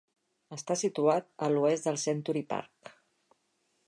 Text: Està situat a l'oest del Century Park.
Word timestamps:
Està 0.55 0.77
situat 0.83 1.29
a 1.47 1.51
l'oest 1.55 1.87
del 1.89 1.99
Century 2.07 2.43
Park. 2.55 2.91